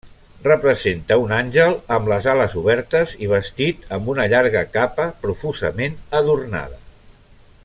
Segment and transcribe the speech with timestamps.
[0.45, 6.85] Representa un àngel amb les ales obertes i vestit amb una llarga capa profusament adornada.